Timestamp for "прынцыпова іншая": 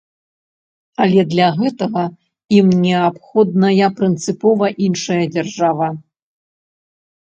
3.99-5.23